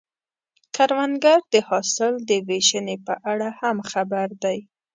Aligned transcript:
کروندګر 0.75 1.39
د 1.53 1.55
حاصل 1.69 2.13
د 2.29 2.31
ویشنې 2.47 2.95
په 3.05 3.13
اړه 3.31 3.49
هم 3.59 3.77
خبر 3.91 4.27
دی 4.43 4.59